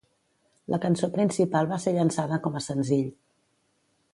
La 0.73 0.79
cançó 0.85 1.09
principal 1.17 1.69
va 1.73 1.79
ser 1.83 1.93
llançada 1.99 2.41
com 2.47 2.57
a 2.57 2.63
senzill. 2.69 3.07